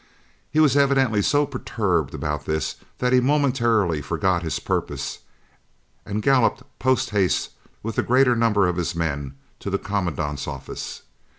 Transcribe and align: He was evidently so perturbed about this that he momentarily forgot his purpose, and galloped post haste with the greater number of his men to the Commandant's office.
He 0.49 0.59
was 0.59 0.75
evidently 0.75 1.21
so 1.21 1.45
perturbed 1.45 2.15
about 2.15 2.45
this 2.45 2.77
that 2.97 3.13
he 3.13 3.19
momentarily 3.21 4.01
forgot 4.01 4.41
his 4.41 4.57
purpose, 4.57 5.19
and 6.07 6.23
galloped 6.23 6.63
post 6.79 7.11
haste 7.11 7.51
with 7.83 7.97
the 7.97 8.01
greater 8.01 8.35
number 8.35 8.67
of 8.67 8.77
his 8.77 8.95
men 8.95 9.35
to 9.59 9.69
the 9.69 9.77
Commandant's 9.77 10.47
office. 10.47 11.03